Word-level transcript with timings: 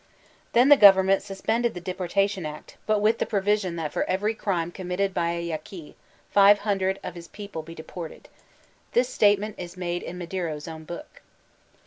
Then 0.53 0.69
the 0.69 0.77
government 0.77 1.21
suspended 1.21 1.75
the 1.75 1.79
deportation 1.79 2.43
act, 2.43 2.75
but 2.87 3.01
with 3.01 3.19
the 3.19 3.25
provision 3.27 3.75
that 3.75 3.93
for 3.93 4.03
every 4.05 4.33
crime 4.33 4.71
committed 4.71 5.13
by 5.13 5.29
a 5.33 5.41
Yaqui, 5.45 5.93
five 6.31 6.57
hundred 6.61 6.99
of 7.03 7.13
his 7.13 7.27
people 7.27 7.61
be 7.61 7.75
deported. 7.75 8.27
Thb 8.95 9.05
statement 9.05 9.57
b 9.57 9.69
made 9.77 10.01
in 10.01 10.17
Madero's 10.17 10.67
own 10.67 10.85
book. 10.85 11.21